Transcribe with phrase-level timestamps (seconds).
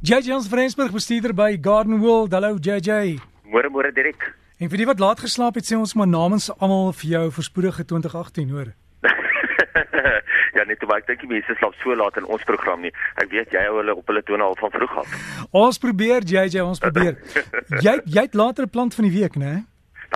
[0.00, 2.32] JJ ons Frensburg bestuurder by Garden World.
[2.32, 3.18] Hallo JJ.
[3.44, 4.30] Môre môre Dirk.
[4.56, 7.84] En vir die wat laat geslaap het, sê ons maar namens almal vir jou voorspoedige
[7.84, 8.70] 2018, hoor.
[10.56, 12.94] ja, net maar ek dink die mense slaap so laat in ons program nie.
[13.20, 15.18] Ek weet jy hou hulle op hulle tone al van vroeg af.
[15.52, 17.20] Ons probeer JJ, ons probeer.
[17.84, 19.66] jy jy het later 'n plant van die week, né?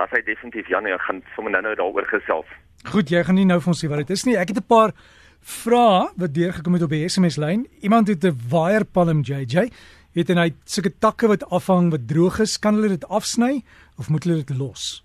[0.01, 2.49] Daar sê definitief Jan, ek gaan sommer nou-nou daaroor gesels.
[2.89, 4.33] Goed, jy gaan nie nou vir ons sê wat dit is nie.
[4.33, 4.97] Ek het 'n paar
[5.45, 7.67] vrae wat deurgekom het op die SMS lyn.
[7.81, 9.69] Iemand het 'n wire palm JJ.
[10.13, 13.63] Het en hy sulke takke wat afhang wat droog is, kan hulle dit afsny
[13.97, 15.03] of moet hulle dit los?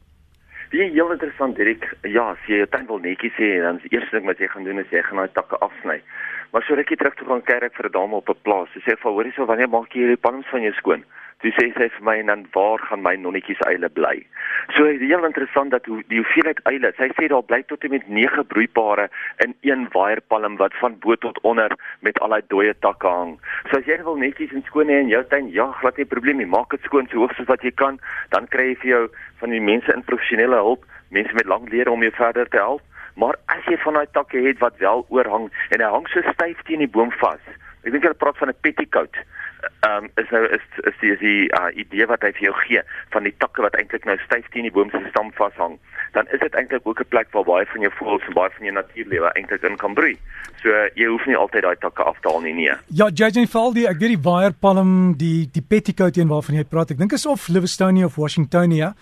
[0.71, 1.97] Dit is heel interessant Dirk.
[2.03, 4.47] Ja, as jy jou tuin wil netjies hê, dan is die eerste ding wat jy
[4.47, 5.99] gaan doen is jy gaan daai takke afsny.
[6.51, 8.69] Maar so rukkie terug toe gaan kyk vir 'n dame op 'n plaas.
[8.73, 11.05] Sy sê vir hoorie so wanneer maak jy hierdie palms van jou skoon?
[11.41, 14.27] Toe sê sy vir my en dan waar gaan my nonnetjies eile bly?
[14.77, 18.09] So heel interessant dat hoe die hoeveelheid eile, sy sê daar bly tot en met
[18.09, 19.09] 9 broeipare
[19.45, 23.39] in een waaierpalm wat van bo tot onder met al daai dooie takke hang.
[23.71, 26.37] So as jy wil netjies en skoon hê in jou tuin, ja, glad nie probleem
[26.37, 26.47] nie.
[26.47, 29.09] Maak dit skoon so hoog soos wat jy kan, dan kry jy vir jou
[29.41, 32.83] van die mense in professionele hulp, mense met lang lede om jou verder te help.
[33.15, 36.63] Maar as jy van daai takke het wat wel oorhang en hy hang so styf
[36.65, 37.43] teen die boom vas.
[37.85, 39.17] Ek dink hulle praat van 'n petticoat
[39.89, 42.83] um, is nou is is die is die uh, idee wat hy vir jou gee
[43.15, 45.77] van die takke wat eintlik nou styf teen die boom se stam vashang,
[46.17, 48.67] dan is dit eintlik ook 'n plek waar baie van jou voëls en baie van
[48.69, 50.17] jou natuurlewe eintlik in kan broei.
[50.63, 52.75] So jy hoef nie altyd daai takke af te haal nie, nee.
[52.89, 56.91] Ja, JJ Faldi, ek weet die wire palm, die die petticoat een waarvan jy praat.
[56.91, 58.95] Ek dink is of Livistonia of Washingtonia.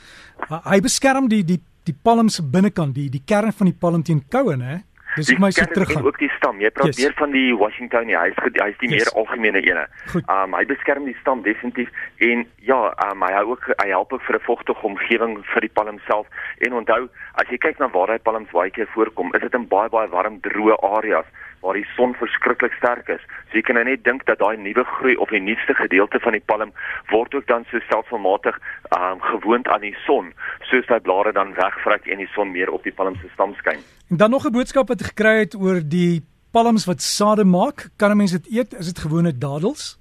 [0.50, 4.04] Uh, hy beskerm die die die palm se binnekant, die die kern van die palm
[4.04, 4.78] teen koue, hè?
[5.16, 5.90] Dis my so terug.
[5.96, 6.60] En ook die stam.
[6.60, 6.98] Jy praat yes.
[7.00, 8.20] meer van die Washingtonia.
[8.22, 9.08] Hy is hy is die yes.
[9.08, 9.84] meer algemene ene.
[10.20, 11.90] Um hy beskerm die stam definitief
[12.28, 15.74] en ja, um hy hou ook hy help ook vir 'n vogtige omgewing vir die
[15.80, 16.26] palm self.
[16.66, 17.08] En onthou,
[17.40, 20.08] as jy kyk na waar hy palms baie keer voorkom, is dit in baie baie
[20.08, 21.26] warm droë areas
[21.60, 23.22] waar die son verskriklik sterk is.
[23.50, 26.32] So jy kan nou net dink dat daai nuwe groei of die nuutste gedeelte van
[26.32, 26.72] die palm
[27.10, 28.58] word ook dan so selfvermatig
[28.98, 30.32] um gewoond aan die son,
[30.70, 33.82] soos daai blare dan wegvrek en die son meer op die palm se stam skyn.
[34.10, 37.88] En dan nog 'n boodskap wat gekry het oor die palms wat sade maak.
[37.96, 38.74] Kan 'n mens dit eet?
[38.78, 39.98] Is dit gewone dadels?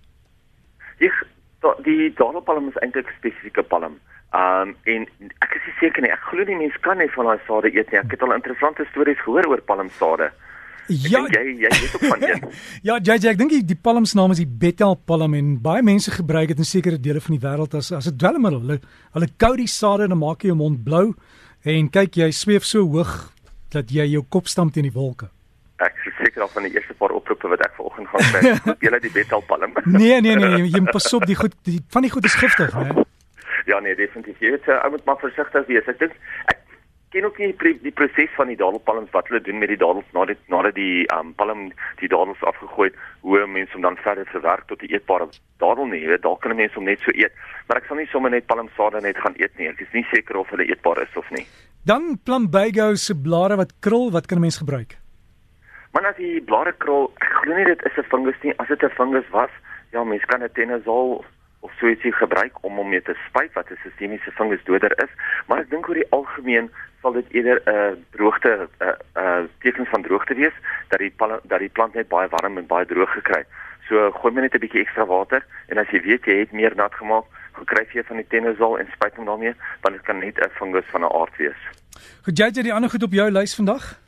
[1.00, 1.12] Die
[1.84, 4.00] die dadelpalm is eintlik 'n spesifieke palm.
[4.34, 5.08] Um en
[5.40, 8.00] ek is seker nie, ek glo nie mense kan net van daai sade eet nie.
[8.00, 10.32] Ek het al interessante stories gehoor oor palmsade.
[10.88, 12.60] Ja, jy jy weet ook van dit.
[12.88, 15.84] ja, jy jy ek dink die, die palms naam is die betel palm en baie
[15.84, 18.62] mense gebruik dit in sekere dele van die wêreld as as 'n dwelmmiddel.
[18.62, 18.80] Hulle
[19.14, 21.16] hulle kou die sade en dan maak jy jou mond blou
[21.66, 23.34] en kyk jy sweef so hoog
[23.74, 25.30] dat jy jou kop stamp teen die wolke.
[25.78, 28.74] Ek is seker al van die eerste paar oproepe wat ek vanoggend gaan kry.
[28.88, 29.76] Jy lê die betel palm.
[29.86, 32.74] nee, nee, nee, jy moet pas op die goed die van die goed is giftig,
[32.74, 32.88] hè.
[33.68, 34.40] Ja nee, definitief.
[34.40, 35.88] Jy weet, ou moet maar versigtig wees.
[35.92, 36.14] Ek dink
[36.48, 36.57] ek
[37.18, 40.06] ken ook nie die, die proses van die dadelpalms wat hulle doen met die dadels
[40.14, 41.70] nadat nadat die um palm
[42.02, 45.28] die dadels afgegooi het hoe mense hom dan verder verwerk tot 'n eetbare
[45.64, 47.34] dadel nie weet dalk kan mense hom net so eet.
[47.68, 50.38] Maar ek sal nie sommer net palmsade net gaan eet nie ek is nie seker
[50.38, 51.46] of hulle eetbaar is of nie.
[51.86, 54.98] Dan plumbago se blare wat krul wat kan 'n mens gebruik?
[55.94, 58.54] Man as die blare krul ek glo nie dit is 'n fungus nie.
[58.60, 59.50] As dit 'n fungus was
[59.92, 61.26] ja mens kan 'n tenosol
[61.60, 65.12] of so ietsie gebruik om hom mee te spuit wat 'n sistemiese fungusdoder is
[65.48, 66.70] maar ek dink oor die algemeen
[67.02, 70.54] sal dit eerder 'n uh, droogte 'n uh, uh, tekens van droogte wees
[70.88, 71.14] dat die
[71.44, 73.44] dat die plant net baie warm en baie droog gekry.
[73.88, 76.76] So gooi my net 'n bietjie ekstra water en as jy weet jy het meer
[76.76, 80.38] nat gemaak, gekry jy van die tenosol en spuit hom daarmee, want dit kan net
[80.40, 81.62] 'n fungus van 'n aard wees.
[82.24, 84.00] Goed, jy het die ander goed op jou lys vandag?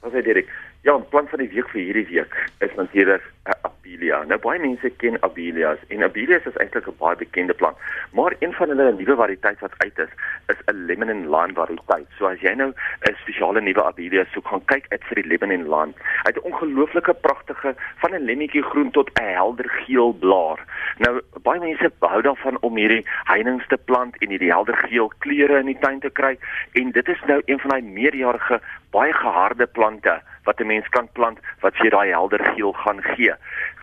[0.00, 0.48] Wat sê Dirk?
[0.82, 4.22] Ja, plant van die week vir hierdie week is natuurlik uh, Abelia.
[4.24, 7.76] Nou baie mense ken Abelias en Abelias is eintlik 'n baie bekende plant,
[8.16, 10.14] maar een van hulle nuwe variëteite wat uit is,
[10.48, 12.06] is 'n lemon and lime variëteit.
[12.16, 15.52] So as jy nou 'n spesiale nuwe Abelia soek, gaan kyk uit vir die lemon
[15.58, 15.92] and lime.
[16.24, 20.64] Hy het 'n ongelooflike pragtige van 'n lemmetjie groen tot 'n helder geel blaar.
[20.98, 25.58] Nou baie mense hou daarvan om hierdie heininge te plant en hierdie helder geel kleure
[25.58, 26.38] in die tuin te kry
[26.72, 31.08] en dit is nou een van daai meerjarige baie geharde plante wat 'n mens kan
[31.12, 33.34] plant wat vir daai helder geel gaan gee.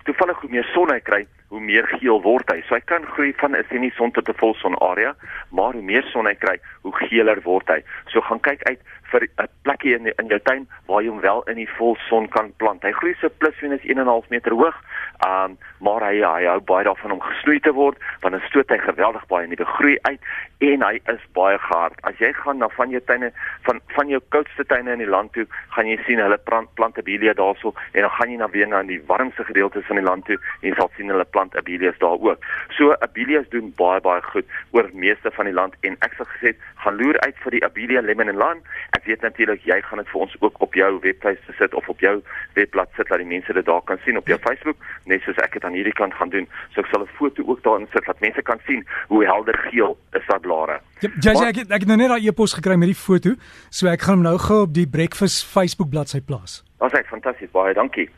[0.07, 2.61] Toevallig hoe meer son hy kry, hoe meer geel word hy.
[2.67, 5.15] So hy kan groei van 'n semi-son tot 'n volson area,
[5.51, 7.83] maar hoe meer son hy kry, hoe geeler word hy.
[8.07, 8.79] So gaan kyk uit
[9.11, 12.27] vir 'n plekkie in die, in jou tuin waar jy hom wel in die volson
[12.29, 12.83] kan plant.
[12.83, 14.75] Hy groei so plus minus 1.5 meter hoog.
[15.27, 18.77] Um maar hy hy hou baie daarvan om gesnoei te word want dan stoot hy
[18.77, 20.19] geweldig baie nuwe groei uit
[20.59, 21.97] en hy is baie gehard.
[22.01, 23.31] As jy gaan na van jou tuine
[23.61, 26.37] van van jou koudste tuine in die land toe, gaan jy sien hulle
[26.75, 30.07] plant abelia daarso en dan gaan jy na weer na die warmste gedeeltes van die
[30.07, 32.45] land toe en sal sien hulle plant abelias daar ook.
[32.77, 36.53] So abelias doen baie baie goed oor meeste van die land en ek sê gesê
[36.83, 38.61] gaan loer uit vir die abelia lemon and lime.
[38.97, 41.99] Ek weet natuurlik jy gaan dit vir ons ook op jou webwerf sit of op
[42.03, 42.15] jou
[42.55, 45.57] webblad sit dat die mense dit daar kan sien op jou Facebook net soos ek
[45.57, 46.47] dit aan hierdie kant gaan doen.
[46.73, 49.97] So ek sal 'n foto ook daarin sit dat mense kan sien hoe helder geel
[50.13, 50.79] is daai blare.
[50.99, 53.35] Ja, JJ, ek het, ek het nou net daai e-pos gekry met die foto,
[53.69, 56.63] so ek gaan hom nou gou op die Breakfast Facebook bladsy plaas.
[56.79, 58.09] Ons sê fantasties baie dankie.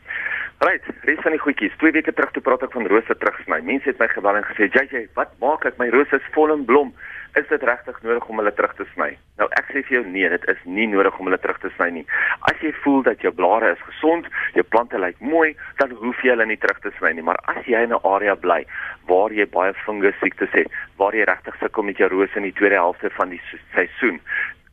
[0.60, 1.76] Right, res van die goedjies.
[1.80, 3.62] Twee weke terug toe praat ek van rose terugsny.
[3.64, 5.78] Mense het my gebel en gesê, "JJ, wat maak ek?
[5.78, 6.92] My rose is vol in blom."
[7.38, 9.10] is dit regtig nodig om hulle terug te sny?
[9.38, 11.88] Nou ek sê vir jou nee, dit is nie nodig om hulle terug te sny
[11.94, 12.04] nie.
[12.50, 14.26] As jy voel dat jou blare is gesond,
[14.58, 17.26] jou plante lyk mooi, dan hoef jy hulle nie terug te sny nie.
[17.26, 18.64] Maar as jy in 'n area bly
[19.06, 20.68] waar jy baie fungus siektes het,
[20.98, 23.42] waar jy regtig sukkel met jou rose in die tweede helfte van die
[23.74, 24.20] seisoen,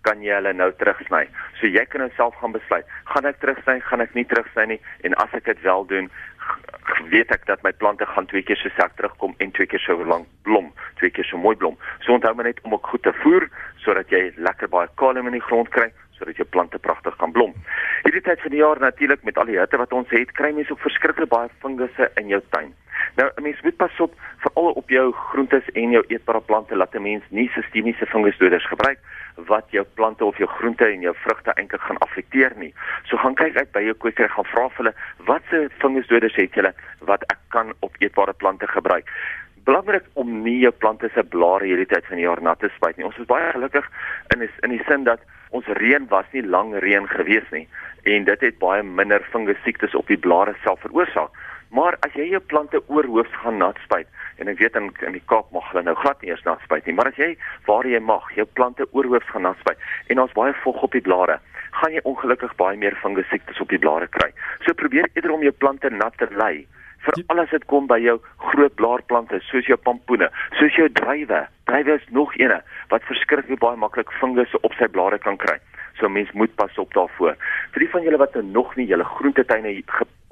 [0.08, 1.26] kan jy hulle nou terugsny.
[1.60, 4.82] So jy kan nou self gaan besluit, gaan ek terugsny, gaan ek nie terugsny nie
[5.08, 6.10] en as ek dit wel doen,
[7.12, 10.08] weet ek dat my plante gaan twee keer so sterk terugkom en twee keer so
[10.08, 10.72] lank blom,
[11.02, 11.76] twee keer so mooi blom.
[12.06, 13.50] So onthou maar net om ook goed te voer
[13.84, 17.54] sodat jy lekker baie kalium in die grond kry sodat jou plante pragtig kan blom.
[18.04, 20.72] Hierdie tyd van die jaar natuurlik met al die hitte wat ons het, kry mense
[20.72, 22.74] ook verskriklik baie fungusse in jou tuin.
[23.16, 26.96] Nou, 'n mens moet pas op veral op jou groentes en jou eetbare plante laat
[26.96, 29.00] 'n mens nie sistemiese fungusdoders gebruik
[29.36, 32.74] wat jou plante of jou groente en jou vrugte eintlik gaan affekteer nie.
[33.04, 34.94] So gaan kyk uit by jou kweker gaan vra vir hulle
[35.26, 39.10] watse fungusdoders het julle wat ek kan op eetbare plante gebruik.
[39.64, 42.98] Belangrik om nie jou plante se blare hierdie tyd van die jaar nat te spuit
[42.98, 43.06] nie.
[43.06, 43.90] Ons is baie gelukkig
[44.36, 45.20] in is, in die sin dat
[45.52, 47.68] ons reën was nie lang reën gewees nie
[48.08, 51.34] en dit het baie minder fungus siektes op die blare self veroorsaak.
[51.76, 54.08] Maar as jy jou plante oorhoofs gaan nat spuit
[54.40, 56.86] en ek weet in in die Kaap mag hulle nou glad nie eers nat spuit
[56.88, 57.34] nie, maar as jy
[57.68, 61.04] waar jy mag jou plante oorhoofs gaan nat spuit en ons baie vog op die
[61.04, 61.40] blare,
[61.82, 64.32] gaan jy ongelukkig baie meer fungus siektes op die blare kry.
[64.64, 66.66] So probeer eerder om jou plante nat te lei
[67.08, 68.18] vir alles wat kom by jou
[68.50, 71.46] groot blaarplante soos jou pampoene, soos jou druiwe.
[71.70, 72.60] Druiwe is nog eene
[72.92, 75.58] wat verskriklik baie maklik fungusse op sy blare kan kry.
[76.00, 77.38] So mens moet pas op daarvoor.
[77.74, 79.74] Vir die van julle wat nou nog nie julle groentetuine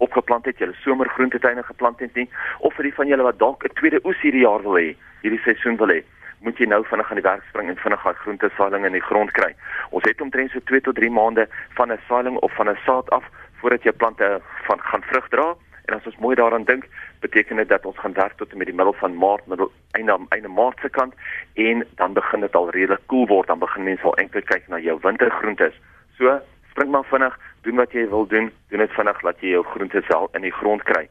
[0.03, 2.27] opgeplant het, julle somergroentetuine geplant het nie,
[2.59, 5.41] of vir die van julle wat dalk 'n tweede oes hierdie jaar wil hê, hierdie
[5.47, 6.03] seisoen wil hê,
[6.41, 9.31] moet jy nou vinnig aan die werk spring en vinnig gaan groentesaaling in die grond
[9.31, 9.55] kry.
[9.89, 13.09] Ons het omtrent so 2 tot 3 maande van 'n saailing of van 'n saad
[13.09, 13.23] af
[13.59, 15.55] voordat jou plante van gaan vrug dra.
[15.85, 16.85] En as ons mooi daaraan dink,
[17.19, 20.47] beteken dit dat ons gaan werk tot met die middel van Maart, middel einde einde
[20.47, 21.13] Maart se kant
[21.53, 24.67] en dan begin dit al redelik koel cool word, dan begin mense al eintlik kyk
[24.67, 25.77] na jou wintergroentes.
[26.17, 26.39] So,
[26.71, 30.07] spring maar vinnig, doen wat jy wil doen, doen dit vinnig dat jy jou groentes
[30.07, 31.05] wel in die grond kry.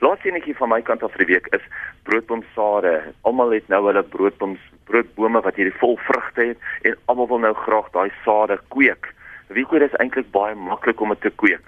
[0.00, 1.64] Laaste enetjie van my kant af vir die week is
[2.08, 2.92] broodboomsade.
[3.28, 7.52] Almal het nou hulle broodbooms, broodbome wat hierdie vol vrugte het en almal wil nou
[7.66, 9.10] graag daai sade kweek.
[9.52, 11.66] Weet dit is eintlik baie maklik om dit te kweek.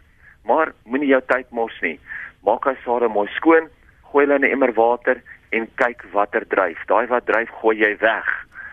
[0.48, 1.98] Maar moenie jou tyd mors nie
[2.46, 3.68] maak hy sade mooi skoon,
[4.10, 5.22] gooi hulle in 'n emmer water
[5.52, 6.78] en kyk watter dryf.
[6.86, 8.28] Daai wat dryf, gooi jy weg.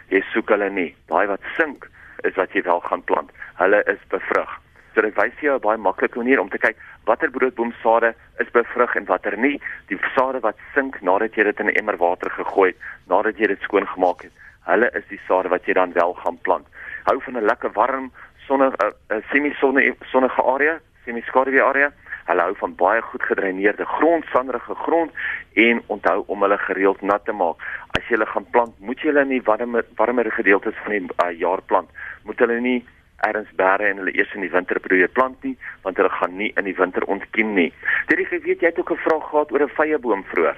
[0.10, 0.96] Jy soek hulle nie.
[1.08, 1.90] Daai wat sink
[2.24, 3.32] is wat jy wel gaan plant.
[3.60, 4.50] Hulle is bevrug.
[4.94, 6.76] So dit wys jou 'n baie maklike manier om te kyk
[7.06, 9.62] watter broodboomsade is bevrug en watter nie.
[9.88, 12.78] Die sade wat sink nadat jy dit in 'n emmer water gegooi het,
[13.08, 14.32] nadat jy dit skoon gemaak het,
[14.66, 16.68] hulle is die sade wat jy dan wel gaan plant.
[17.06, 18.12] Hou van 'n lekker warm
[18.48, 21.92] sonnige uh, uh, semi-sonnige area, semi-skaduwee area
[22.30, 25.12] Hulle hou van baie goed gedreineerde grond, sanderige grond
[25.54, 27.64] en onthou om hulle gereeld nat te maak.
[27.98, 31.04] As jy hulle gaan plant, moet jy hulle in die warmer warmer gedeeltes van die
[31.10, 31.90] uh, jaar plant.
[32.30, 32.80] Moet hulle nie
[33.28, 36.52] erns bære en hulle eers in die winter probeer plant nie, want hulle gaan nie
[36.56, 37.70] in die winter ontkiem nie.
[38.08, 40.58] Dit ek weet jy het ook 'n vraag gehad oor 'n vyeboom vroeër.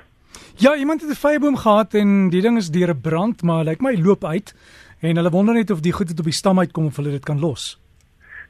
[0.57, 3.81] Ja, iemand het 'n vyeboom gehad en die ding is deur 'n brand, maar lyk
[3.81, 4.53] like my loop uit
[5.01, 7.25] en hulle wonder net of die goed het op die stam uitkom of hulle dit
[7.25, 7.79] kan los.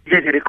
[0.03, 0.43] Ja, dit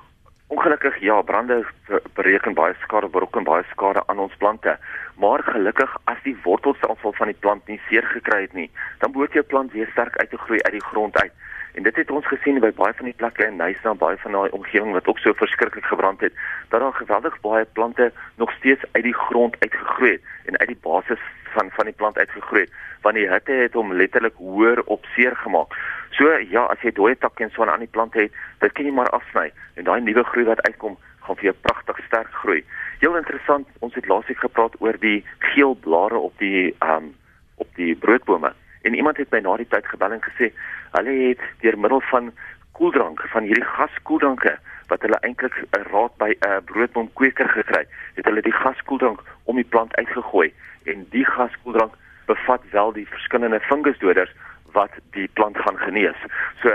[0.52, 1.64] Ongelukkig ja, brande
[2.12, 4.78] bereken baie skade berokken baie skade aan ons plante.
[5.16, 8.68] Maar gelukkig as die wortelstelsel van die plant nie seer gekry het nie,
[9.00, 11.32] dan behoort jou plant weer sterk uit te groei uit die grond uit.
[11.72, 14.52] En dit het ons gesien by baie van die plekke in Nyasa, baie van daai
[14.58, 16.36] omgewing wat ook so verskriklik gebrand het,
[16.68, 20.82] dat daar geweldig baie plante nog steeds uit die grond uitgegroei het en uit die
[20.84, 25.06] basis van van die plant uitgegroei het, want die hitte het hom letterlik hoër op
[25.14, 25.74] seer gemaak.
[26.18, 28.92] So ja, as jy dooie takke en so aan die plant het, dit kan jy
[28.92, 32.62] maar afsny en daai nuwe groei wat uitkom, gaan vir jou pragtig sterk groei.
[33.00, 37.14] Heel interessant, ons het laasweek gepraat oor die geel blare op die ehm um,
[37.62, 38.52] op die broodbome.
[38.82, 40.50] En iemand het my na die tyd gebel en gesê
[40.96, 42.32] hulle het deur middel van
[42.78, 44.56] koeldrank van hierdie gaskoeldranke
[44.92, 47.84] wat hulle eintlik 'n raad by 'n broodboomkweker gekry,
[48.16, 50.52] het hulle die gaskoeldrank om die plant uitgegooi
[50.84, 51.94] en die gaskoeldrank
[52.26, 54.32] bevat wel die verskillende fungusdoders
[54.72, 56.18] wat die plant gaan genees.
[56.62, 56.68] So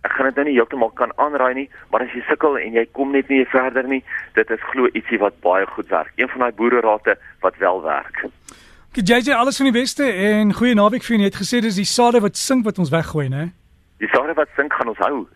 [0.00, 2.86] ek gaan dit nou nie heeltemal kan aanraai nie, maar as jy sukkel en jy
[2.96, 4.02] kom net nie verder nie,
[4.34, 6.12] dit is glo ietsie wat baie goed werk.
[6.16, 8.24] Een van daai boererate wat wel werk.
[8.90, 11.22] Okay, JJ, alles van die beste en goeie naweek vir jou.
[11.22, 13.50] Jy het gesê dis die sade wat sink wat ons weggooi, né?
[14.00, 15.26] Die sade wat sink gaan ons hou.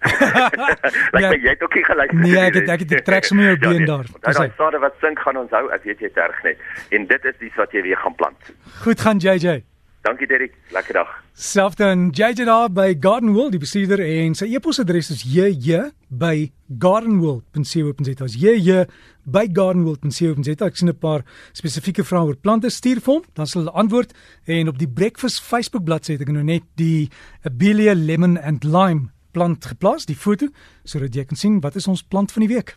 [1.14, 1.30] Like Ja.
[1.30, 2.18] ja, jy het ook nie geluister.
[2.18, 3.86] Nee, nie, ek het- ek het die trek sommer jou been nee.
[3.86, 4.06] daar.
[4.24, 4.48] Dis hy.
[4.56, 6.58] sade wat sink gaan ons hou, ek weet jy terg net.
[6.90, 8.52] En dit is iets wat jy weer gaan plant.
[8.82, 9.62] Goed gaan JJ.
[10.04, 11.12] Dankie Derek, lekker dag.
[11.32, 15.78] Selfs dan JJ daar by Garden World, die bestuurder en sy e-posadres is jj
[16.12, 18.28] by gardenworld.co.za.
[18.36, 18.84] Jj
[19.24, 20.66] by gardenworld.co.za.
[20.68, 21.24] Ek sien 'n paar
[21.56, 24.12] spesifieke vrae oor plante stuur vir hom, dan sal hulle antwoord
[24.44, 27.08] en op die Breakfast Facebook bladsy het ek nou net die
[27.42, 30.48] Abelia Lemon and Lime plant geplaas, die foto,
[30.84, 32.76] sodat jy kan sien wat is ons plant van die week.